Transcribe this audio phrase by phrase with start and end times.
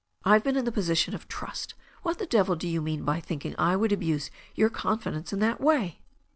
[0.25, 1.75] IVe been in a position of trust.
[2.01, 5.61] What the devil do you mean by thinking I would abuse your confidence in that
[5.61, 6.01] way?"